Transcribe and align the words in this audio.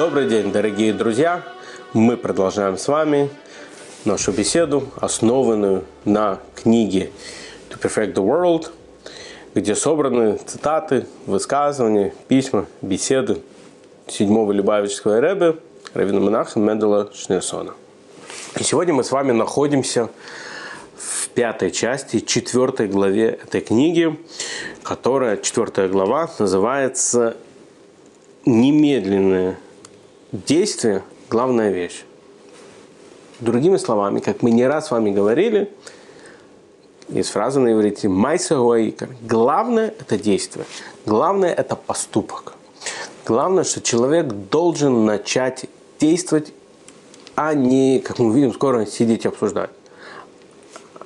Добрый 0.00 0.26
день, 0.28 0.50
дорогие 0.50 0.94
друзья! 0.94 1.42
Мы 1.92 2.16
продолжаем 2.16 2.78
с 2.78 2.88
вами 2.88 3.28
нашу 4.06 4.32
беседу, 4.32 4.88
основанную 4.96 5.84
на 6.06 6.40
книге 6.54 7.10
«To 7.68 7.78
Perfect 7.78 8.14
the 8.14 8.24
World», 8.26 8.70
где 9.54 9.74
собраны 9.74 10.38
цитаты, 10.38 11.06
высказывания, 11.26 12.14
письма, 12.28 12.64
беседы 12.80 13.42
седьмого 14.06 14.52
Любавического 14.52 15.20
Рэбе 15.20 15.58
Равина 15.92 16.20
Монаха 16.20 16.58
Мендела 16.58 17.10
Шнерсона. 17.12 17.74
И 18.58 18.62
сегодня 18.62 18.94
мы 18.94 19.04
с 19.04 19.12
вами 19.12 19.32
находимся 19.32 20.08
в 20.96 21.28
пятой 21.28 21.70
части, 21.70 22.20
четвертой 22.20 22.88
главе 22.88 23.38
этой 23.44 23.60
книги, 23.60 24.18
которая, 24.82 25.36
четвертая 25.36 25.90
глава, 25.90 26.30
называется 26.38 27.36
«Немедленное 28.46 29.58
действие– 30.32 31.02
главная 31.30 31.70
вещь». 31.70 32.04
Другими 33.40 33.78
словами, 33.78 34.20
как 34.20 34.42
мы 34.42 34.50
не 34.50 34.66
раз 34.66 34.88
с 34.88 34.90
вами 34.90 35.10
говорили, 35.10 35.72
есть 37.08 37.30
фраза 37.30 37.58
на 37.58 37.72
иврите 37.72 38.08
«майса 38.08 38.56
Главное– 39.22 39.94
это 39.98 40.16
действие. 40.16 40.64
Главное– 41.06 41.52
это 41.56 41.74
поступок. 41.74 42.54
Главное, 43.26 43.64
что 43.64 43.80
человек 43.80 44.26
должен 44.26 45.04
начать 45.06 45.66
действовать, 45.98 46.52
а 47.34 47.54
не, 47.54 48.00
как 48.00 48.18
мы 48.18 48.26
увидим 48.26 48.52
скоро, 48.52 48.86
сидеть 48.86 49.24
и 49.24 49.28
обсуждать. 49.28 49.70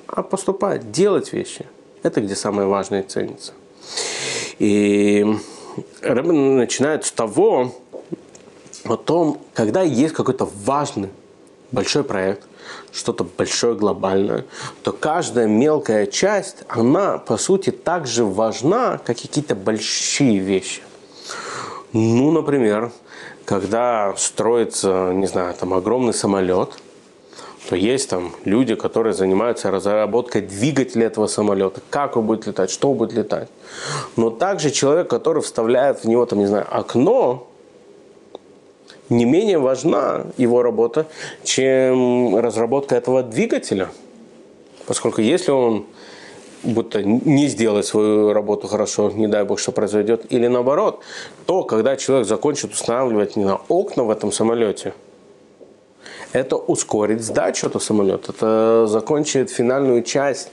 А 0.07 0.21
поступать, 0.21 0.91
делать 0.91 1.33
вещи. 1.33 1.65
Это 2.03 2.21
где 2.21 2.35
самое 2.35 2.67
важное 2.67 3.01
ценится. 3.01 3.53
И 4.59 5.25
Рэбб 6.01 6.27
начинает 6.27 7.05
с 7.05 7.11
того, 7.11 7.73
о 8.85 8.97
том, 8.97 9.39
когда 9.53 9.81
есть 9.81 10.13
какой-то 10.13 10.49
важный 10.63 11.09
большой 11.71 12.03
проект, 12.03 12.47
что-то 12.91 13.23
большое 13.23 13.75
глобальное, 13.75 14.45
то 14.83 14.91
каждая 14.91 15.47
мелкая 15.47 16.05
часть, 16.05 16.63
она 16.67 17.17
по 17.17 17.37
сути 17.37 17.71
так 17.71 18.07
же 18.07 18.23
важна, 18.23 18.99
как 19.05 19.17
и 19.19 19.27
какие-то 19.27 19.55
большие 19.55 20.39
вещи. 20.39 20.81
Ну, 21.93 22.31
например, 22.31 22.91
когда 23.45 24.13
строится, 24.17 25.11
не 25.13 25.27
знаю, 25.27 25.53
там 25.53 25.73
огромный 25.73 26.13
самолет, 26.13 26.71
то 27.69 27.75
есть 27.75 28.09
там 28.09 28.31
люди, 28.43 28.75
которые 28.75 29.13
занимаются 29.13 29.71
разработкой 29.71 30.41
двигателя 30.41 31.07
этого 31.07 31.27
самолета, 31.27 31.81
как 31.89 32.15
он 32.15 32.25
будет 32.25 32.45
летать, 32.45 32.69
что 32.69 32.93
будет 32.93 33.13
летать. 33.13 33.49
Но 34.17 34.29
также 34.29 34.69
человек, 34.69 35.09
который 35.09 35.41
вставляет 35.41 36.03
в 36.03 36.07
него, 36.07 36.25
там, 36.25 36.39
не 36.39 36.45
знаю, 36.45 36.67
окно, 36.69 37.47
не 39.09 39.25
менее 39.25 39.59
важна 39.59 40.25
его 40.37 40.63
работа, 40.63 41.07
чем 41.43 42.37
разработка 42.37 42.95
этого 42.95 43.23
двигателя. 43.23 43.89
Поскольку 44.87 45.21
если 45.21 45.51
он 45.51 45.85
будто 46.63 47.03
не 47.03 47.47
сделает 47.47 47.85
свою 47.85 48.33
работу 48.33 48.67
хорошо, 48.67 49.11
не 49.11 49.27
дай 49.27 49.43
бог, 49.43 49.59
что 49.59 49.71
произойдет, 49.71 50.25
или 50.29 50.47
наоборот, 50.47 51.01
то 51.45 51.63
когда 51.63 51.95
человек 51.95 52.27
закончит 52.27 52.71
устанавливать 52.71 53.35
не 53.35 53.45
на 53.45 53.59
окна 53.67 54.03
в 54.03 54.09
этом 54.09 54.31
самолете, 54.31 54.93
это 56.33 56.55
ускорит 56.55 57.21
сдачу 57.21 57.67
этого 57.67 57.81
самолета, 57.81 58.31
это 58.31 58.87
закончит 58.87 59.49
финальную 59.49 60.03
часть, 60.03 60.51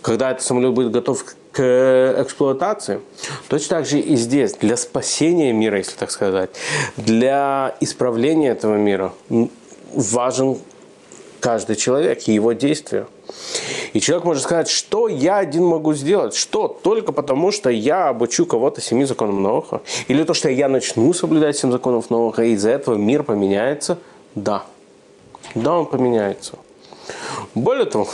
когда 0.00 0.30
этот 0.30 0.42
самолет 0.42 0.72
будет 0.72 0.90
готов 0.90 1.24
к 1.52 2.14
эксплуатации. 2.18 3.00
Точно 3.48 3.76
так 3.76 3.86
же 3.86 3.98
и 3.98 4.16
здесь, 4.16 4.52
для 4.54 4.76
спасения 4.76 5.52
мира, 5.52 5.78
если 5.78 5.96
так 5.96 6.10
сказать, 6.10 6.50
для 6.96 7.76
исправления 7.80 8.50
этого 8.50 8.76
мира 8.76 9.12
важен 9.92 10.58
каждый 11.40 11.76
человек 11.76 12.28
и 12.28 12.32
его 12.32 12.52
действия. 12.52 13.06
И 13.92 14.00
человек 14.00 14.24
может 14.24 14.42
сказать, 14.44 14.68
что 14.68 15.08
я 15.08 15.38
один 15.38 15.64
могу 15.64 15.94
сделать, 15.94 16.34
что 16.34 16.68
только 16.68 17.12
потому, 17.12 17.50
что 17.50 17.70
я 17.70 18.08
обучу 18.08 18.46
кого-то 18.46 18.80
семи 18.80 19.04
законам 19.04 19.42
Ноха, 19.42 19.80
или 20.08 20.22
то, 20.22 20.34
что 20.34 20.48
я 20.48 20.68
начну 20.68 21.12
соблюдать 21.12 21.56
семь 21.56 21.72
законов 21.72 22.10
Ноха, 22.10 22.44
и 22.44 22.52
из-за 22.52 22.70
этого 22.70 22.94
мир 22.96 23.22
поменяется. 23.22 23.98
Да, 24.34 24.64
да, 25.54 25.78
он 25.78 25.86
поменяется. 25.86 26.54
Более 27.54 27.86
того, 27.86 28.08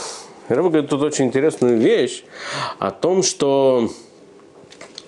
Рэба 0.49 0.69
говорит 0.69 0.89
тут 0.89 1.01
очень 1.01 1.25
интересную 1.25 1.77
вещь 1.77 2.23
о 2.79 2.91
том, 2.91 3.21
что 3.21 3.89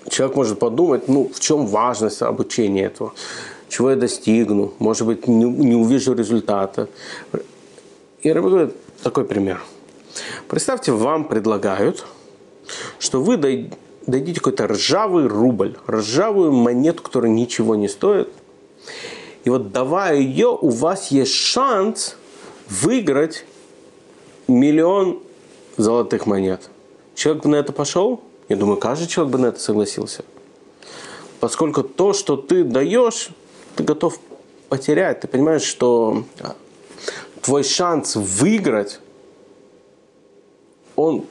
человек 0.08 0.36
может 0.36 0.58
подумать, 0.58 1.08
ну, 1.08 1.30
в 1.34 1.40
чем 1.40 1.66
важность 1.66 2.20
обучения 2.20 2.84
этого, 2.84 3.14
чего 3.68 3.90
я 3.90 3.96
достигну, 3.96 4.74
может 4.78 5.06
быть, 5.06 5.26
не, 5.26 5.44
не 5.44 5.74
увижу 5.74 6.14
результата. 6.14 6.88
И 8.20 8.30
Рэба 8.30 8.50
говорит 8.50 8.76
такой 9.02 9.24
пример. 9.24 9.62
Представьте, 10.48 10.92
вам 10.92 11.24
предлагают, 11.24 12.04
что 12.98 13.22
вы 13.22 13.38
дадите 14.06 14.40
какой-то 14.40 14.66
ржавый 14.66 15.26
рубль, 15.26 15.76
ржавую 15.88 16.52
монету, 16.52 17.02
которая 17.02 17.30
ничего 17.30 17.76
не 17.76 17.88
стоит, 17.88 18.28
и 19.44 19.48
вот 19.48 19.72
давая 19.72 20.18
ее, 20.18 20.48
у 20.48 20.68
вас 20.68 21.10
есть 21.10 21.32
шанс 21.32 22.16
выиграть 22.68 23.46
миллион 24.48 25.22
золотых 25.76 26.26
монет. 26.26 26.70
Человек 27.14 27.42
бы 27.44 27.50
на 27.50 27.56
это 27.56 27.72
пошел? 27.72 28.22
Я 28.48 28.56
думаю, 28.56 28.78
каждый 28.78 29.06
человек 29.06 29.32
бы 29.32 29.38
на 29.38 29.46
это 29.46 29.60
согласился. 29.60 30.24
Поскольку 31.38 31.82
то, 31.82 32.12
что 32.12 32.36
ты 32.36 32.64
даешь, 32.64 33.30
ты 33.76 33.84
готов 33.84 34.18
потерять. 34.68 35.20
Ты 35.20 35.28
понимаешь, 35.28 35.62
что 35.62 36.24
а, 36.40 36.54
твой 37.42 37.62
шанс 37.64 38.16
выиграть, 38.16 39.00
он 40.96 41.24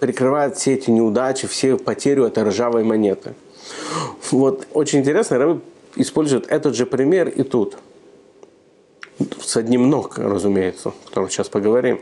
прикрывает 0.00 0.56
все 0.56 0.74
эти 0.74 0.90
неудачи, 0.90 1.46
все 1.48 1.76
потерю 1.76 2.24
этой 2.24 2.44
ржавой 2.44 2.84
монеты. 2.84 3.34
Вот 4.30 4.66
очень 4.72 5.00
интересно, 5.00 5.38
Рэбби 5.38 5.60
использует 5.96 6.46
этот 6.48 6.74
же 6.74 6.86
пример 6.86 7.28
и 7.28 7.42
тут. 7.42 7.76
С 9.42 9.56
одним 9.56 9.90
ног, 9.90 10.18
разумеется, 10.18 10.90
о 10.90 11.08
котором 11.08 11.28
сейчас 11.28 11.48
поговорим 11.48 12.00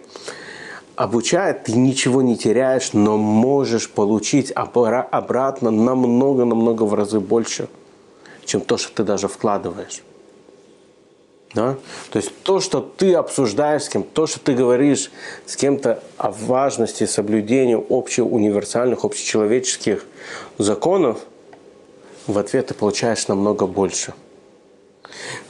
обучая, 0.96 1.54
ты 1.54 1.72
ничего 1.72 2.22
не 2.22 2.36
теряешь, 2.36 2.92
но 2.92 3.16
можешь 3.16 3.88
получить 3.90 4.52
обратно 4.54 5.70
намного-намного 5.70 6.82
в 6.84 6.94
разы 6.94 7.20
больше, 7.20 7.68
чем 8.44 8.62
то, 8.62 8.76
что 8.76 8.92
ты 8.94 9.04
даже 9.04 9.28
вкладываешь. 9.28 10.02
Да? 11.54 11.76
То 12.10 12.18
есть 12.18 12.32
то, 12.42 12.60
что 12.60 12.80
ты 12.80 13.14
обсуждаешь 13.14 13.84
с 13.84 13.88
кем, 13.88 14.02
то, 14.02 14.26
что 14.26 14.40
ты 14.40 14.54
говоришь 14.54 15.10
с 15.46 15.56
кем-то 15.56 16.02
о 16.16 16.30
важности 16.30 17.06
соблюдения 17.06 17.78
общеуниверсальных, 17.78 19.04
общечеловеческих 19.04 20.04
законов, 20.58 21.20
в 22.26 22.36
ответ 22.38 22.66
ты 22.66 22.74
получаешь 22.74 23.28
намного 23.28 23.66
больше– 23.66 24.14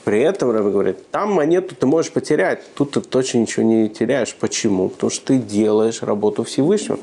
при 0.04 0.21
этом, 0.21 0.50
Рэбе 0.50 0.71
говорит, 0.71 1.10
там 1.10 1.32
монету 1.32 1.75
ты 1.75 1.87
можешь 1.87 2.12
потерять, 2.12 2.62
тут 2.75 2.93
ты 2.93 3.00
точно 3.00 3.38
ничего 3.38 3.65
не 3.65 3.88
теряешь. 3.88 4.34
Почему? 4.34 4.88
Потому 4.88 5.10
что 5.10 5.27
ты 5.27 5.38
делаешь 5.38 6.03
работу 6.03 6.44
Всевышнего. 6.44 6.99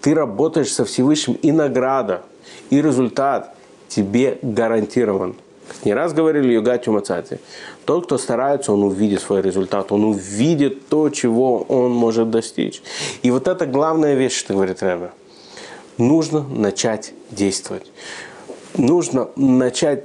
Ты 0.00 0.14
работаешь 0.14 0.72
со 0.72 0.84
Всевышним, 0.84 1.36
и 1.36 1.52
награда, 1.52 2.22
и 2.70 2.80
результат 2.80 3.54
тебе 3.88 4.38
гарантирован. 4.42 5.36
Не 5.84 5.94
раз 5.94 6.12
говорили 6.12 6.52
Йогати 6.52 6.90
Мацати, 6.90 7.38
тот, 7.84 8.06
кто 8.06 8.18
старается, 8.18 8.72
он 8.72 8.82
увидит 8.82 9.20
свой 9.20 9.40
результат, 9.40 9.92
он 9.92 10.04
увидит 10.04 10.88
то, 10.88 11.08
чего 11.10 11.62
он 11.62 11.92
может 11.92 12.30
достичь. 12.30 12.82
И 13.22 13.30
вот 13.30 13.48
это 13.48 13.66
главная 13.66 14.14
вещь, 14.14 14.36
что 14.38 14.54
говорит 14.54 14.82
Рэбе. 14.82 15.10
Нужно 15.96 16.42
начать 16.42 17.12
действовать. 17.30 17.90
Нужно 18.76 19.28
начать 19.36 20.04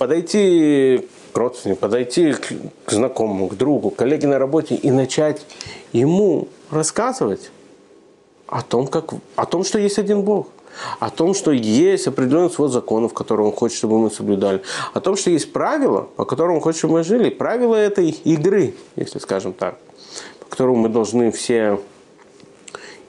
подойти 0.00 1.06
к 1.34 1.36
родственнику, 1.36 1.80
подойти 1.80 2.32
к, 2.32 2.90
знакомому, 2.90 3.48
к 3.48 3.54
другу, 3.54 3.90
к 3.90 3.96
коллеге 3.96 4.28
на 4.28 4.38
работе 4.38 4.74
и 4.74 4.90
начать 4.90 5.44
ему 5.92 6.48
рассказывать 6.70 7.50
о 8.46 8.62
том, 8.62 8.86
как, 8.86 9.12
о 9.36 9.44
том, 9.44 9.62
что 9.62 9.78
есть 9.78 9.98
один 9.98 10.22
Бог, 10.22 10.46
о 11.00 11.10
том, 11.10 11.34
что 11.34 11.50
есть 11.50 12.06
определенный 12.06 12.48
свод 12.48 12.72
законов, 12.72 13.12
которые 13.12 13.48
он 13.48 13.52
хочет, 13.52 13.76
чтобы 13.76 13.98
мы 13.98 14.10
соблюдали, 14.10 14.62
о 14.94 15.00
том, 15.00 15.16
что 15.16 15.28
есть 15.28 15.52
правила, 15.52 16.08
по 16.16 16.24
которым 16.24 16.54
он 16.54 16.60
хочет, 16.62 16.78
чтобы 16.78 16.94
мы 16.94 17.04
жили, 17.04 17.28
правила 17.28 17.76
этой 17.76 18.08
игры, 18.08 18.74
если 18.96 19.18
скажем 19.18 19.52
так, 19.52 19.76
по 20.38 20.46
которым 20.46 20.76
мы 20.76 20.88
должны 20.88 21.30
все 21.30 21.78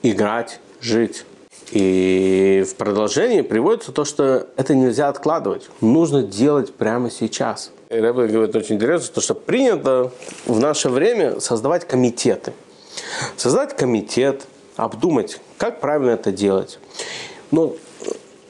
играть, 0.02 0.60
жить. 0.82 1.24
И 1.72 2.66
в 2.68 2.74
продолжении 2.74 3.40
приводится 3.40 3.92
то, 3.92 4.04
что 4.04 4.46
это 4.56 4.74
нельзя 4.74 5.08
откладывать. 5.08 5.70
Нужно 5.80 6.22
делать 6.22 6.74
прямо 6.74 7.10
сейчас. 7.10 7.70
И 7.88 7.94
Рэббе 7.94 8.26
говорит 8.26 8.54
очень 8.54 8.76
интересно, 8.76 9.14
то, 9.14 9.20
что 9.22 9.34
принято 9.34 10.12
в 10.44 10.60
наше 10.60 10.90
время 10.90 11.40
создавать 11.40 11.88
комитеты. 11.88 12.52
Создать 13.36 13.74
комитет, 13.74 14.42
обдумать, 14.76 15.40
как 15.56 15.80
правильно 15.80 16.10
это 16.10 16.30
делать. 16.30 16.78
Но 17.50 17.74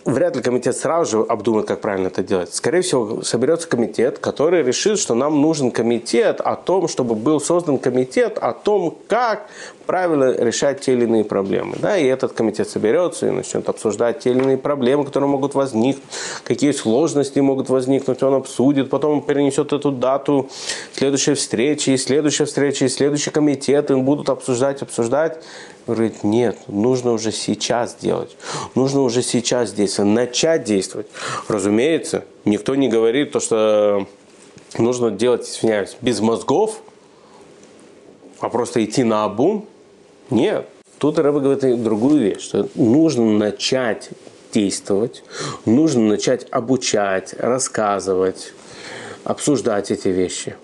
вряд 0.04 0.36
ли 0.36 0.42
комитет 0.42 0.76
сразу 0.76 1.10
же 1.10 1.24
обдумает, 1.24 1.66
как 1.66 1.80
правильно 1.80 2.08
это 2.08 2.22
делать. 2.22 2.54
Скорее 2.54 2.82
всего, 2.82 3.22
соберется 3.22 3.68
комитет, 3.68 4.18
который 4.18 4.62
решит, 4.62 4.98
что 4.98 5.14
нам 5.14 5.40
нужен 5.40 5.70
комитет 5.70 6.40
о 6.40 6.56
том, 6.56 6.88
чтобы 6.88 7.14
был 7.14 7.40
создан 7.40 7.78
комитет 7.78 8.38
о 8.38 8.52
том, 8.52 8.96
как 9.08 9.46
правильно 9.86 10.32
решать 10.32 10.80
те 10.80 10.92
или 10.92 11.04
иные 11.04 11.24
проблемы. 11.24 11.76
Да, 11.78 11.96
и 11.96 12.06
этот 12.06 12.32
комитет 12.32 12.68
соберется 12.68 13.26
и 13.26 13.30
начнет 13.30 13.68
обсуждать 13.68 14.20
те 14.20 14.30
или 14.30 14.38
иные 14.38 14.56
проблемы, 14.56 15.04
которые 15.04 15.28
могут 15.28 15.54
возникнуть, 15.54 16.04
какие 16.44 16.72
сложности 16.72 17.40
могут 17.40 17.68
возникнуть, 17.68 18.22
он 18.22 18.34
обсудит, 18.34 18.90
потом 18.90 19.12
он 19.14 19.22
перенесет 19.22 19.72
эту 19.72 19.90
дату 19.90 20.48
следующей 20.92 21.34
встречи, 21.34 21.90
и 21.90 21.96
следующей 21.96 22.44
встречи, 22.44 22.84
и 22.84 22.88
следующий 22.88 23.30
комитет, 23.30 23.90
и 23.90 23.94
будут 23.94 24.28
обсуждать, 24.28 24.82
обсуждать. 24.82 25.38
Говорит, 25.86 26.22
нет, 26.22 26.58
нужно 26.68 27.12
уже 27.12 27.32
сейчас 27.32 27.96
делать. 27.96 28.36
Нужно 28.74 29.02
уже 29.02 29.22
сейчас 29.22 29.72
действовать, 29.72 30.12
начать 30.12 30.64
действовать. 30.64 31.08
Разумеется, 31.48 32.24
никто 32.44 32.74
не 32.74 32.88
говорит 32.88 33.32
то, 33.32 33.40
что 33.40 34.06
нужно 34.78 35.10
делать, 35.10 35.48
извиняюсь, 35.48 35.96
без 36.00 36.20
мозгов, 36.20 36.80
а 38.40 38.48
просто 38.48 38.84
идти 38.84 39.02
на 39.02 39.24
обум. 39.24 39.66
Нет. 40.30 40.68
Тут 40.98 41.18
Рэба 41.18 41.40
говорит 41.40 41.82
другую 41.82 42.20
вещь, 42.20 42.42
что 42.42 42.68
нужно 42.76 43.24
начать 43.24 44.10
действовать, 44.52 45.24
нужно 45.64 46.02
начать 46.02 46.46
обучать, 46.50 47.34
рассказывать, 47.38 48.52
обсуждать 49.24 49.90
эти 49.90 50.08
вещи. 50.08 50.54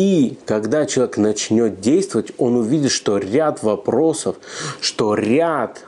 И 0.00 0.38
когда 0.46 0.86
человек 0.86 1.18
начнет 1.18 1.82
действовать, 1.82 2.32
он 2.38 2.56
увидит, 2.56 2.90
что 2.90 3.18
ряд 3.18 3.62
вопросов, 3.62 4.36
что 4.80 5.14
ряд 5.14 5.84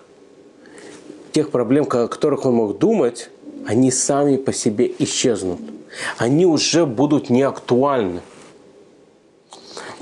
тех 1.32 1.50
проблем, 1.50 1.84
о 1.84 2.08
которых 2.08 2.44
он 2.44 2.56
мог 2.56 2.76
думать, 2.76 3.30
они 3.66 3.90
сами 3.90 4.36
по 4.36 4.52
себе 4.52 4.92
исчезнут. 4.98 5.60
Они 6.18 6.44
уже 6.44 6.84
будут 6.84 7.30
неактуальны. 7.30 8.20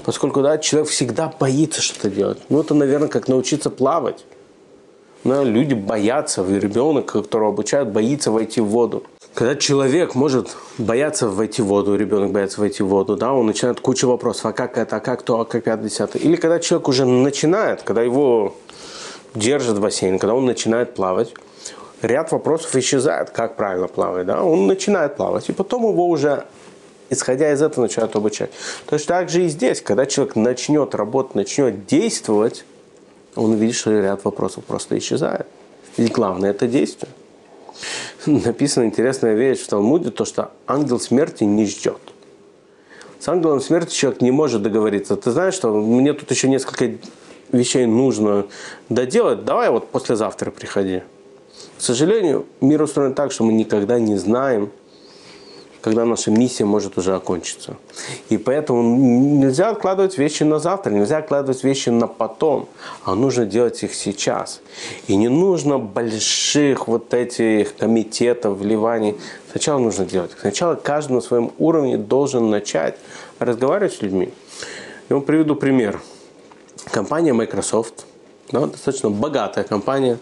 Поскольку 0.04 0.42
да, 0.42 0.58
человек 0.58 0.90
всегда 0.90 1.32
боится 1.38 1.80
что-то 1.80 2.10
делать. 2.10 2.38
Ну, 2.48 2.60
это, 2.60 2.74
наверное, 2.74 3.06
как 3.06 3.28
научиться 3.28 3.70
плавать. 3.70 4.24
Да, 5.22 5.44
люди 5.44 5.74
боятся, 5.74 6.44
ребенок, 6.44 7.06
которого 7.12 7.50
обучают, 7.50 7.90
боится 7.90 8.32
войти 8.32 8.60
в 8.60 8.66
воду. 8.66 9.04
Когда 9.34 9.54
человек 9.54 10.14
может 10.14 10.56
бояться 10.76 11.28
войти 11.28 11.62
в 11.62 11.66
воду, 11.66 11.96
ребенок 11.96 12.32
боится 12.32 12.60
войти 12.60 12.82
в 12.82 12.88
воду, 12.88 13.16
да, 13.16 13.32
он 13.32 13.46
начинает 13.46 13.80
кучу 13.80 14.08
вопросов, 14.08 14.46
а 14.46 14.52
как 14.52 14.76
это, 14.76 14.96
а 14.96 15.00
как 15.00 15.22
то, 15.22 15.40
а 15.40 15.44
как 15.44 15.64
пятое, 15.64 15.88
десятое. 15.88 16.20
Или 16.20 16.36
когда 16.36 16.58
человек 16.58 16.88
уже 16.88 17.04
начинает, 17.04 17.82
когда 17.82 18.02
его 18.02 18.56
держит 19.34 19.78
в 19.78 19.80
бассейн, 19.80 20.18
когда 20.18 20.34
он 20.34 20.46
начинает 20.46 20.94
плавать, 20.94 21.32
ряд 22.02 22.32
вопросов 22.32 22.74
исчезает, 22.74 23.30
как 23.30 23.56
правильно 23.56 23.86
плавать, 23.86 24.26
да, 24.26 24.42
он 24.42 24.66
начинает 24.66 25.16
плавать, 25.16 25.48
и 25.48 25.52
потом 25.52 25.84
его 25.88 26.08
уже 26.08 26.44
исходя 27.08 27.52
из 27.52 27.60
этого 27.60 27.84
начинают 27.84 28.14
обучать. 28.16 28.50
То 28.86 28.94
есть 28.94 29.06
так 29.06 29.28
же 29.28 29.44
и 29.44 29.48
здесь, 29.48 29.80
когда 29.80 30.06
человек 30.06 30.36
начнет 30.36 30.94
работать, 30.94 31.34
начнет 31.34 31.86
действовать, 31.86 32.64
он 33.36 33.52
увидит, 33.52 33.76
что 33.76 33.90
ряд 33.90 34.24
вопросов 34.24 34.64
просто 34.64 34.96
исчезает. 34.98 35.46
Ведь 35.96 36.12
главное 36.12 36.50
это 36.50 36.66
действие. 36.66 37.10
Написана 38.26 38.84
интересная 38.84 39.34
вещь 39.34 39.60
в 39.60 39.68
Талмуде, 39.68 40.10
то, 40.10 40.24
что 40.24 40.50
ангел 40.66 41.00
смерти 41.00 41.44
не 41.44 41.66
ждет. 41.66 42.00
С 43.18 43.28
ангелом 43.28 43.60
смерти 43.60 43.94
человек 43.94 44.22
не 44.22 44.30
может 44.30 44.62
договориться. 44.62 45.16
Ты 45.16 45.30
знаешь, 45.30 45.54
что 45.54 45.74
мне 45.74 46.14
тут 46.14 46.30
еще 46.30 46.48
несколько 46.48 46.92
вещей 47.52 47.86
нужно 47.86 48.46
доделать, 48.88 49.44
давай 49.44 49.70
вот 49.70 49.88
послезавтра 49.88 50.50
приходи. 50.50 51.02
К 51.76 51.82
сожалению, 51.82 52.46
мир 52.60 52.82
устроен 52.82 53.14
так, 53.14 53.32
что 53.32 53.44
мы 53.44 53.52
никогда 53.52 53.98
не 53.98 54.16
знаем, 54.16 54.70
когда 55.80 56.04
наша 56.04 56.30
миссия 56.30 56.64
может 56.64 56.98
уже 56.98 57.14
окончиться. 57.14 57.76
И 58.28 58.36
поэтому 58.36 58.82
нельзя 58.82 59.70
откладывать 59.70 60.18
вещи 60.18 60.42
на 60.42 60.58
завтра, 60.58 60.90
нельзя 60.90 61.18
откладывать 61.18 61.64
вещи 61.64 61.88
на 61.88 62.06
потом, 62.06 62.68
а 63.04 63.14
нужно 63.14 63.46
делать 63.46 63.82
их 63.82 63.94
сейчас. 63.94 64.60
И 65.06 65.16
не 65.16 65.28
нужно 65.28 65.78
больших 65.78 66.88
вот 66.88 67.14
этих 67.14 67.76
комитетов, 67.76 68.58
вливаний. 68.58 69.16
Сначала 69.50 69.78
нужно 69.78 70.04
делать. 70.04 70.32
Сначала 70.40 70.74
каждый 70.74 71.14
на 71.14 71.20
своем 71.20 71.52
уровне 71.58 71.96
должен 71.96 72.50
начать 72.50 72.96
разговаривать 73.38 73.94
с 73.94 74.02
людьми. 74.02 74.32
Я 75.08 75.16
вам 75.16 75.24
приведу 75.24 75.56
пример. 75.56 76.00
Компания 76.90 77.32
Microsoft, 77.32 78.06
да, 78.52 78.66
достаточно 78.66 79.10
богатая 79.10 79.64
компания, 79.64 80.18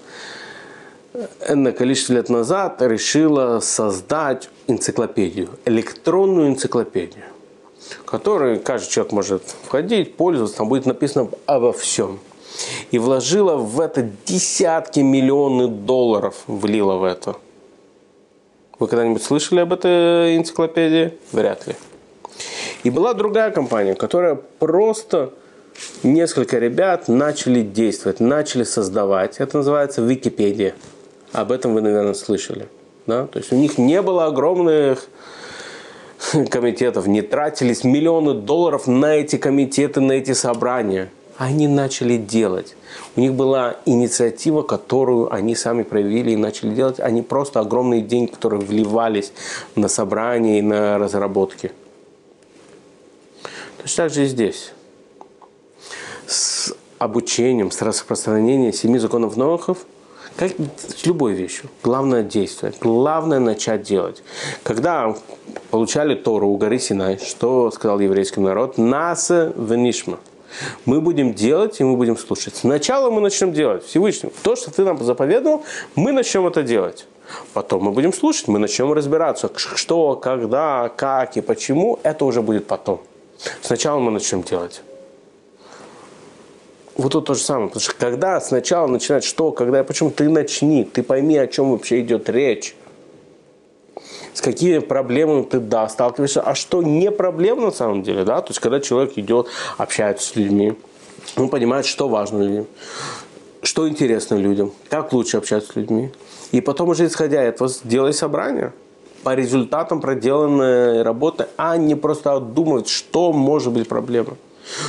энное 1.47 1.73
количество 1.73 2.15
лет 2.15 2.29
назад 2.29 2.81
решила 2.83 3.61
создать 3.61 4.51
энциклопедию, 4.67 5.51
электронную 5.65 6.49
энциклопедию, 6.49 7.25
в 8.03 8.05
которой 8.05 8.59
каждый 8.59 8.91
человек 8.91 9.13
может 9.13 9.43
входить, 9.65 10.17
пользоваться, 10.17 10.59
там 10.59 10.69
будет 10.69 10.87
написано 10.87 11.29
обо 11.47 11.73
всем. 11.73 12.21
И 12.91 12.99
вложила 12.99 13.57
в 13.57 13.81
это 13.81 14.11
десятки 14.27 15.01
миллионов 15.01 15.85
долларов, 15.85 16.43
влила 16.47 16.95
в 16.97 17.05
это. 17.05 17.37
Вы 18.79 18.87
когда-нибудь 18.87 19.23
слышали 19.23 19.61
об 19.61 19.73
этой 19.73 20.37
энциклопедии? 20.37 21.15
Вряд 21.33 21.67
ли. 21.67 21.75
И 22.85 22.91
была 22.91 23.15
другая 23.15 23.51
компания, 23.51 23.95
которая 23.95 24.37
просто 24.37 25.33
несколько 26.03 26.59
ребят 26.59 27.09
начали 27.09 27.63
действовать, 27.63 28.21
начали 28.21 28.65
создавать. 28.65 29.39
Это 29.39 29.59
называется 29.59 30.03
Википедия. 30.03 30.75
Об 31.33 31.53
этом 31.53 31.75
вы, 31.75 31.81
наверное, 31.81 32.15
слышали. 32.15 32.69
Да? 33.07 33.27
То 33.27 33.39
есть 33.39 33.53
у 33.53 33.57
них 33.57 33.79
не 33.79 34.03
было 34.03 34.27
огромных 34.27 35.09
комитетов, 36.51 37.07
не 37.07 37.23
тратились 37.23 37.85
миллионы 37.85 38.35
долларов 38.35 38.87
на 38.87 39.17
эти 39.17 39.37
комитеты, 39.37 40.01
на 40.01 40.13
эти 40.13 40.33
собрания. 40.33 41.11
Они 41.37 41.69
начали 41.69 42.17
делать. 42.17 42.75
У 43.15 43.21
них 43.21 43.33
была 43.33 43.77
инициатива, 43.85 44.63
которую 44.63 45.33
они 45.33 45.55
сами 45.55 45.85
проявили 45.85 46.33
и 46.33 46.37
начали 46.37 46.75
делать, 46.75 46.99
не 47.11 47.23
просто 47.23 47.61
огромные 47.61 48.02
деньги, 48.02 48.33
которые 48.33 48.61
вливались 48.61 49.33
на 49.76 49.88
собрания 49.88 50.59
и 50.59 50.62
на 50.62 50.99
разработки. 50.99 51.71
Точно 53.81 54.05
так 54.05 54.12
же 54.12 54.25
и 54.25 54.26
здесь. 54.26 54.73
С 56.26 56.75
обучением, 56.99 57.71
с 57.71 57.81
распространением 57.83 58.73
семи 58.73 58.99
законов 58.99 59.37
Нохов– 59.37 59.79
как 60.38 60.52
с 60.76 61.04
любой 61.04 61.33
вещью. 61.33 61.68
Главное 61.83 62.23
действие. 62.23 62.73
Главное 62.80 63.40
начать 63.40 63.83
делать. 63.83 64.23
Когда 64.62 65.16
получали 65.71 66.14
Тору 66.14 66.49
у 66.49 66.57
горы 66.57 66.78
Синай, 66.78 67.18
что 67.18 67.73
сказал 67.73 67.99
еврейский 67.99 68.40
народ? 68.40 68.78
Наса 68.78 69.52
венишма. 69.57 70.18
Мы 70.85 71.00
будем 71.00 71.35
делать 71.35 71.80
и 71.80 71.85
мы 71.85 71.97
будем 71.97 72.16
слушать. 72.16 72.54
Сначала 72.54 73.11
мы 73.11 73.21
начнем 73.21 73.52
делать. 73.52 73.85
Всевышний. 73.85 74.30
То, 74.45 74.54
что 74.54 74.71
ты 74.71 74.85
нам 74.85 75.02
заповедовал, 75.02 75.64
мы 75.97 76.12
начнем 76.12 76.47
это 76.47 76.62
делать. 76.62 77.07
Потом 77.52 77.83
мы 77.83 77.90
будем 77.90 78.12
слушать, 78.12 78.49
мы 78.49 78.59
начнем 78.59 78.92
разбираться, 78.92 79.50
что, 79.57 80.14
когда, 80.16 80.88
как 80.97 81.37
и 81.37 81.40
почему. 81.40 81.99
Это 82.04 82.25
уже 82.25 82.42
будет 82.42 82.66
потом. 82.66 83.00
Сначала 83.61 83.99
мы 83.99 84.12
начнем 84.12 84.42
делать 84.42 84.83
вот 86.99 87.12
тут 87.12 87.26
то 87.26 87.35
же 87.35 87.40
самое. 87.40 87.69
Потому 87.69 87.81
что 87.81 87.95
когда 87.95 88.40
сначала 88.40 88.88
начинать 88.88 89.25
что, 89.25 89.52
когда, 89.52 89.83
почему 89.85 90.11
ты 90.11 90.28
начни, 90.28 90.85
ты 90.85 91.02
пойми, 91.02 91.38
о 91.38 91.47
чем 91.47 91.71
вообще 91.71 92.00
идет 92.00 92.28
речь. 92.28 92.75
С 94.35 94.40
какими 94.40 94.78
проблемами 94.78 95.43
ты, 95.43 95.59
да, 95.59 95.88
сталкиваешься, 95.88 96.40
а 96.43 96.55
что 96.55 96.83
не 96.83 97.11
проблема 97.11 97.62
на 97.62 97.71
самом 97.71 98.02
деле, 98.02 98.25
да, 98.25 98.40
то 98.40 98.50
есть 98.50 98.61
когда 98.61 98.78
человек 98.78 99.17
идет, 99.17 99.49
общается 99.78 100.28
с 100.28 100.37
людьми, 100.37 100.75
он 101.37 101.49
понимает, 101.49 101.87
что 101.87 102.09
важно 102.09 102.43
людям, 102.43 102.67
что 103.62 103.88
интересно 103.88 104.37
людям, 104.37 104.73
как 104.88 105.12
лучше 105.12 105.38
общаться 105.38 105.73
с 105.73 105.76
людьми. 105.76 106.11
И 106.52 106.61
потом 106.61 106.90
уже 106.90 107.07
исходя 107.07 107.45
из 107.45 107.55
этого, 107.55 107.71
делай 107.83 108.12
собрание 108.12 108.73
по 109.25 109.35
результатам 109.35 110.00
проделанной 110.00 111.02
работы, 111.02 111.49
а 111.57 111.76
не 111.76 111.97
просто 111.97 112.35
отдумывать, 112.35 112.88
что 112.88 113.33
может 113.33 113.73
быть 113.73 113.88
проблемой. 113.88 114.37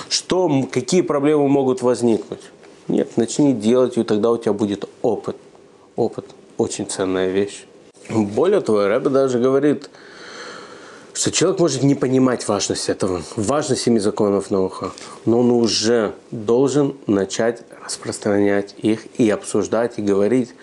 Что, 0.09 0.49
какие 0.71 1.01
проблемы 1.01 1.47
могут 1.47 1.81
возникнуть? 1.81 2.41
Нет, 2.87 3.17
начни 3.17 3.53
делать, 3.53 3.97
и 3.97 4.03
тогда 4.03 4.31
у 4.31 4.37
тебя 4.37 4.53
будет 4.53 4.85
опыт. 5.01 5.35
Опыт– 5.95 6.25
очень 6.57 6.87
ценная 6.87 7.29
вещь. 7.29 7.65
Более 8.09 8.61
того, 8.61 8.87
Рэбе 8.87 9.09
даже 9.09 9.39
говорит, 9.39 9.89
что 11.13 11.31
человек 11.31 11.59
может 11.59 11.83
не 11.83 11.95
понимать 11.95 12.47
важность 12.47 12.89
этого, 12.89 13.21
важность 13.35 13.81
семи 13.81 13.99
законов 13.99 14.49
наука, 14.49 14.91
но 15.25 15.39
он 15.39 15.51
уже 15.51 16.13
должен 16.31 16.95
начать 17.07 17.63
распространять 17.85 18.73
их 18.77 19.05
и 19.19 19.29
обсуждать, 19.29 19.99
и 19.99 20.01
говорить 20.01 20.55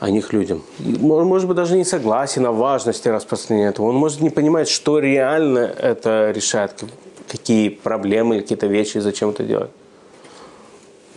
о 0.00 0.10
них 0.10 0.32
людям. 0.32 0.62
Он, 0.80 1.26
может 1.26 1.46
быть, 1.46 1.56
даже 1.56 1.76
не 1.76 1.84
согласен 1.84 2.46
о 2.46 2.52
важности 2.52 3.08
распространения 3.08 3.68
этого. 3.68 3.86
Он 3.86 3.94
может 3.94 4.20
не 4.20 4.30
понимать, 4.30 4.68
что 4.68 4.98
реально 4.98 5.58
это 5.60 6.32
решает, 6.34 6.84
какие 7.28 7.68
проблемы 7.68 8.40
какие-то 8.40 8.66
вещи, 8.66 8.98
зачем 8.98 9.30
это 9.30 9.42
делать. 9.42 9.70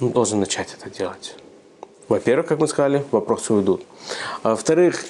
Он 0.01 0.11
должен 0.11 0.39
начать 0.39 0.75
это 0.79 0.89
делать. 0.89 1.35
во-первых, 2.07 2.47
как 2.47 2.59
мы 2.59 2.67
сказали, 2.67 3.03
вопросы 3.11 3.53
уйдут. 3.53 3.83
А 4.43 4.51
во-вторых, 4.51 5.03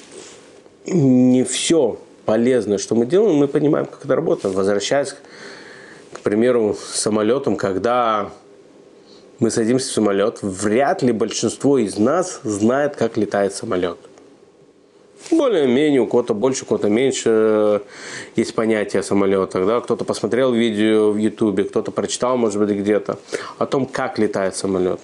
не 0.86 1.44
все 1.44 1.98
полезное, 2.24 2.78
что 2.78 2.94
мы 2.94 3.06
делаем, 3.06 3.36
мы 3.36 3.48
понимаем, 3.48 3.86
как 3.86 4.04
это 4.04 4.16
работает. 4.16 4.54
Возвращаясь, 4.54 5.14
к 6.12 6.20
примеру, 6.20 6.76
самолетом, 6.92 7.56
когда 7.56 8.30
мы 9.38 9.50
садимся 9.50 9.88
в 9.88 9.92
самолет, 9.92 10.38
вряд 10.42 11.02
ли 11.02 11.12
большинство 11.12 11.78
из 11.78 11.96
нас 11.96 12.40
знает, 12.44 12.96
как 12.96 13.16
летает 13.16 13.54
самолет. 13.54 13.98
Более-менее, 15.30 16.00
у 16.00 16.06
кого-то 16.06 16.34
больше, 16.34 16.64
у 16.64 16.66
кого-то 16.66 16.88
меньше 16.88 17.82
есть 18.36 18.54
понятие 18.54 19.00
о 19.00 19.02
самолетах. 19.02 19.66
Да? 19.66 19.80
Кто-то 19.80 20.04
посмотрел 20.04 20.52
видео 20.52 21.12
в 21.12 21.16
Ютубе, 21.16 21.64
кто-то 21.64 21.90
прочитал, 21.90 22.36
может 22.36 22.58
быть, 22.58 22.70
где-то 22.70 23.18
о 23.58 23.66
том, 23.66 23.86
как 23.86 24.18
летает 24.18 24.56
самолет. 24.56 25.00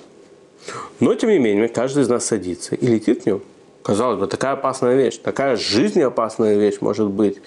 Но, 1.00 1.14
тем 1.14 1.30
не 1.30 1.38
менее, 1.38 1.68
каждый 1.68 2.02
из 2.02 2.08
нас 2.08 2.24
садится 2.24 2.74
и 2.74 2.86
летит 2.86 3.22
в 3.22 3.26
нем. 3.26 3.42
Казалось 3.82 4.18
бы, 4.18 4.26
такая 4.26 4.54
опасная 4.54 4.96
вещь, 4.96 5.18
такая 5.18 5.56
жизнеопасная 5.56 6.56
вещь 6.56 6.78
может 6.80 7.06
быть. 7.06 7.38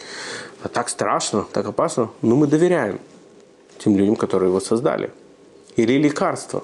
А 0.63 0.69
так 0.69 0.87
страшно, 0.87 1.45
так 1.51 1.65
опасно. 1.67 2.11
Но 2.21 2.37
мы 2.37 2.47
доверяем 2.47 2.99
тем 3.77 3.97
людям, 3.97 4.15
которые 4.15 4.49
его 4.49 4.61
создали. 4.61 5.11
Или 5.75 5.97
лекарство. 5.97 6.63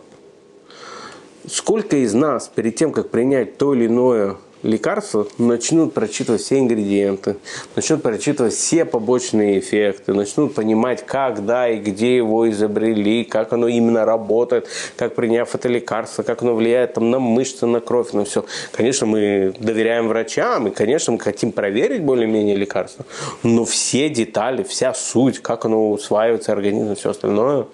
Сколько 1.48 1.98
из 1.98 2.14
нас 2.14 2.48
перед 2.48 2.76
тем, 2.78 2.94
как 2.94 3.10
принять 3.10 3.58
то 3.58 3.74
или 3.74 3.88
иное 3.88 4.38
лекарства 4.66 5.28
начнут 5.38 5.94
прочитывать 5.94 6.42
все 6.42 6.60
ингредиенты, 6.60 7.38
начнут 7.76 8.02
прочитывать 8.02 8.54
все 8.54 8.84
побочные 8.84 9.60
эффекты, 9.60 10.14
начнут 10.14 10.56
понимать, 10.56 11.06
когда 11.06 11.70
и 11.70 11.78
где 11.78 12.18
его 12.18 12.50
изобрели, 12.50 13.24
как 13.24 13.54
оно 13.54 13.68
именно 13.68 14.06
работает, 14.06 14.68
как 14.98 15.16
приняв 15.16 15.54
это 15.54 15.70
лекарство, 15.70 16.24
как 16.24 16.42
оно 16.42 16.56
влияет 16.56 16.96
там, 16.96 17.12
на 17.12 17.20
мышцы, 17.20 17.66
на 17.66 17.80
кровь, 17.80 18.12
на 18.14 18.26
все. 18.26 18.46
Конечно, 18.72 19.06
мы 19.06 19.54
доверяем 19.60 20.08
врачам, 20.08 20.68
и, 20.68 20.72
конечно, 20.72 21.14
мы 21.14 21.20
хотим 21.20 21.52
проверить 21.52 22.02
более-менее 22.02 22.56
лекарство, 22.56 23.06
но 23.44 23.66
все 23.66 24.10
детали, 24.10 24.64
вся 24.64 24.94
суть, 24.94 25.40
как 25.40 25.66
оно 25.66 25.92
усваивается 25.92 26.52
организм, 26.52 26.96
все 26.96 27.12
остальное, 27.12 27.68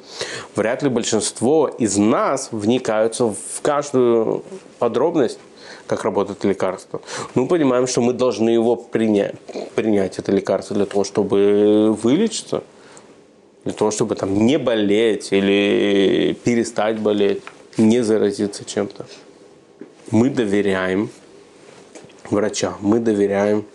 вряд 0.55 0.83
ли 0.83 0.89
большинство 0.89 1.67
из 1.67 1.97
нас 1.97 2.49
вникаются 2.51 3.27
в 3.27 3.61
каждую 3.61 4.43
подробность 4.79 5.39
как 5.91 6.05
работает 6.05 6.45
лекарство. 6.45 7.01
Мы 7.35 7.47
понимаем, 7.47 7.85
что 7.85 7.99
мы 7.99 8.13
должны 8.13 8.49
его 8.49 8.77
принять, 8.77 9.35
принять 9.75 10.19
это 10.19 10.31
лекарство 10.31 10.73
для 10.73 10.85
того, 10.85 11.03
чтобы 11.03 11.93
вылечиться, 12.01 12.63
для 13.65 13.73
того, 13.73 13.91
чтобы 13.91 14.15
там 14.15 14.45
не 14.45 14.57
болеть 14.57 15.33
или 15.33 16.33
перестать 16.45 16.97
болеть, 16.97 17.41
не 17.75 18.03
заразиться 18.03 18.63
чем-то. 18.63 19.05
Мы 20.11 20.29
доверяем 20.29 21.09
врачам, 22.29 22.75
мы 22.79 22.99
доверяем 22.99 23.65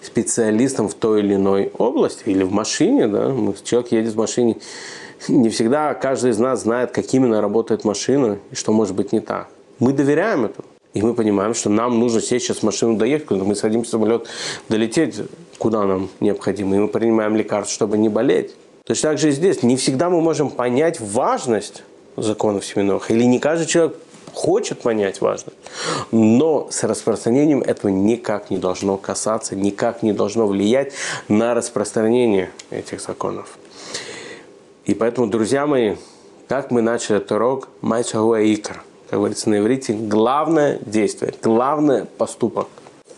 специалистам 0.00 0.88
в 0.88 0.94
той 0.94 1.20
или 1.20 1.34
иной 1.34 1.70
области 1.76 2.22
или 2.30 2.44
в 2.44 2.52
машине, 2.52 3.08
да, 3.08 3.36
человек 3.62 3.92
едет 3.92 4.14
в 4.14 4.16
машине, 4.16 4.56
не 5.28 5.50
всегда 5.50 5.92
каждый 5.92 6.30
из 6.30 6.38
нас 6.38 6.62
знает, 6.62 6.92
как 6.92 7.12
именно 7.12 7.42
работает 7.42 7.84
машина 7.84 8.38
и 8.50 8.54
что 8.54 8.72
может 8.72 8.94
быть 8.96 9.12
не 9.12 9.20
так. 9.20 9.48
Мы 9.78 9.92
доверяем 9.92 10.46
этому. 10.46 10.66
И 10.96 11.02
мы 11.02 11.12
понимаем, 11.12 11.52
что 11.52 11.68
нам 11.68 12.00
нужно 12.00 12.22
сесть 12.22 12.46
сейчас 12.46 12.60
в 12.60 12.62
машину 12.62 12.96
доехать, 12.96 13.26
куда 13.26 13.44
мы 13.44 13.54
садимся 13.54 13.88
в 13.88 13.90
самолет, 13.90 14.28
долететь, 14.70 15.16
куда 15.58 15.84
нам 15.84 16.08
необходимо. 16.20 16.74
И 16.74 16.78
мы 16.78 16.88
принимаем 16.88 17.36
лекарства, 17.36 17.74
чтобы 17.74 17.98
не 17.98 18.08
болеть. 18.08 18.54
Точно 18.86 19.10
так 19.10 19.18
же 19.18 19.28
и 19.28 19.32
здесь. 19.32 19.62
Не 19.62 19.76
всегда 19.76 20.08
мы 20.08 20.22
можем 20.22 20.48
понять 20.48 20.98
важность 20.98 21.82
законов 22.16 22.64
Семенова. 22.64 23.02
Или 23.10 23.24
не 23.24 23.38
каждый 23.38 23.66
человек 23.66 23.98
хочет 24.32 24.80
понять 24.80 25.20
важность. 25.20 25.58
Но 26.12 26.68
с 26.70 26.82
распространением 26.82 27.60
этого 27.60 27.90
никак 27.90 28.48
не 28.48 28.56
должно 28.56 28.96
касаться, 28.96 29.54
никак 29.54 30.02
не 30.02 30.14
должно 30.14 30.46
влиять 30.46 30.94
на 31.28 31.52
распространение 31.52 32.48
этих 32.70 33.02
законов. 33.02 33.58
И 34.86 34.94
поэтому, 34.94 35.26
друзья 35.26 35.66
мои, 35.66 35.96
как 36.48 36.70
мы 36.70 36.80
начали 36.80 37.18
этот 37.18 37.32
урок, 37.32 37.68
Майчагуа 37.82 38.40
Икр– 38.40 38.82
как 39.08 39.18
говорится 39.18 39.50
на 39.50 39.58
иврите, 39.58 39.92
главное 39.92 40.78
действие, 40.84 41.34
главный 41.42 42.04
поступок. 42.04 42.68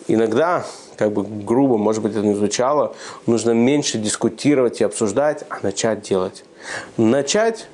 Иногда, 0.07 0.65
как 0.97 1.13
бы 1.13 1.23
грубо, 1.23 1.77
может 1.77 2.03
быть, 2.03 2.13
это 2.13 2.27
не 2.27 2.35
звучало, 2.35 2.95
нужно 3.27 3.53
меньше 3.53 3.99
дискутировать 3.99 4.81
и 4.81 4.85
обсуждать, 4.85 5.45
а 5.49 5.59
начать 5.63 6.03
делать. 6.03 6.45
Начать 6.97 7.69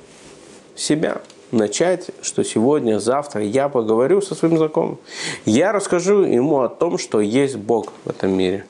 себя. 0.75 1.21
Начать, 1.51 2.09
что 2.21 2.43
сегодня, 2.43 2.99
завтра 2.99 3.43
я 3.43 3.69
поговорю 3.69 4.21
со 4.21 4.35
своим 4.35 4.57
знакомым. 4.57 4.97
Я 5.45 5.71
расскажу 5.71 6.23
ему 6.23 6.61
о 6.61 6.69
том, 6.69 6.97
что 6.97 7.21
есть 7.21 7.55
Бог 7.55 7.93
в 8.03 8.09
этом 8.09 8.31
мире. 8.31 8.65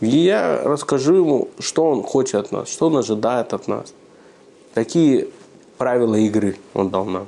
И 0.00 0.06
я 0.06 0.60
расскажу 0.62 1.14
ему, 1.14 1.48
что 1.58 1.88
он 1.90 2.02
хочет 2.02 2.34
от 2.36 2.52
нас, 2.52 2.68
что 2.68 2.86
он 2.86 2.96
ожидает 2.98 3.52
от 3.52 3.68
нас. 3.68 3.92
Такие 4.74 5.28
правила 5.78 6.14
игры 6.14 6.56
он 6.74 6.90
дал 6.90 7.04
нам. 7.04 7.26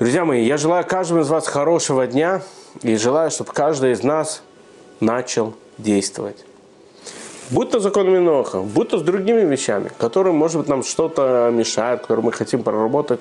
Друзья 0.00 0.24
мои, 0.24 0.46
я 0.46 0.56
желаю 0.56 0.82
каждому 0.86 1.20
из 1.20 1.28
вас 1.28 1.46
хорошего 1.46 2.06
дня 2.06 2.40
и 2.80 2.96
желаю, 2.96 3.30
чтобы 3.30 3.52
каждый 3.52 3.92
из 3.92 4.02
нас 4.02 4.42
начал 4.98 5.52
действовать. 5.76 6.38
Будь 7.50 7.68
то 7.68 7.80
законами 7.80 8.16
Ноха, 8.16 8.60
будь 8.60 8.88
то 8.88 8.98
с 8.98 9.02
другими 9.02 9.42
вещами, 9.42 9.90
которые, 9.98 10.32
может 10.32 10.56
быть, 10.56 10.68
нам 10.68 10.84
что-то 10.84 11.50
мешают, 11.52 12.00
которые 12.00 12.24
мы 12.24 12.32
хотим 12.32 12.62
проработать, 12.62 13.20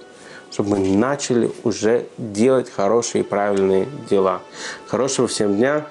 чтобы 0.53 0.77
мы 0.77 0.95
начали 0.95 1.51
уже 1.65 2.05
делать 2.17 2.71
хорошие 2.71 3.25
и 3.25 3.27
правильные 3.27 3.89
дела. 4.09 4.41
Хорошего 4.87 5.27
всем 5.27 5.57
дня. 5.57 5.85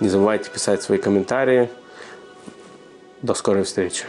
Не 0.00 0.08
забывайте 0.08 0.48
писать 0.48 0.80
свои 0.80 0.96
комментарии. 0.96 1.68
До 3.20 3.34
скорой 3.34 3.64
встречи. 3.64 4.06